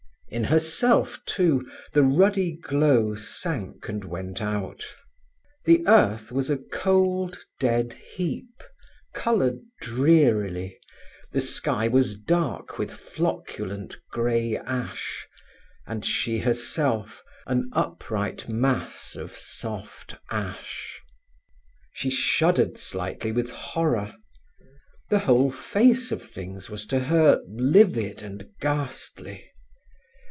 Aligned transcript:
In 0.33 0.45
herself, 0.45 1.19
too, 1.25 1.69
the 1.91 2.03
ruddy 2.03 2.53
glow 2.53 3.15
sank 3.15 3.89
and 3.89 4.05
went 4.05 4.41
out. 4.41 4.85
The 5.65 5.85
earth 5.85 6.31
was 6.31 6.49
a 6.49 6.57
cold 6.57 7.37
dead 7.59 7.99
heap, 8.13 8.63
coloured 9.13 9.59
drearily, 9.81 10.79
the 11.33 11.41
sky 11.41 11.89
was 11.89 12.15
dark 12.17 12.79
with 12.79 12.91
flocculent 12.93 13.95
grey 14.09 14.55
ash, 14.55 15.27
and 15.85 16.05
she 16.05 16.39
herself 16.39 17.21
an 17.45 17.69
upright 17.73 18.47
mass 18.47 19.17
of 19.17 19.35
soft 19.35 20.15
ash. 20.29 21.01
She 21.91 22.09
shuddered 22.09 22.77
slightly 22.77 23.33
with 23.33 23.49
horror. 23.49 24.15
The 25.09 25.19
whole 25.19 25.51
face 25.51 26.09
of 26.09 26.23
things 26.23 26.69
was 26.69 26.85
to 26.85 26.99
her 27.01 27.41
livid 27.49 28.23
and 28.23 28.47
ghastly. 28.61 29.49